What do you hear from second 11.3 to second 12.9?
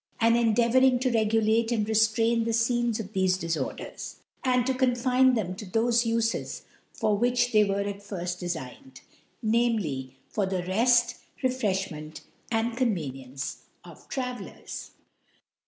Rc frelhaoeht and